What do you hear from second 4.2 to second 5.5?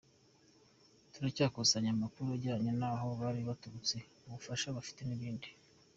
ubufasha bafite n’ibindi.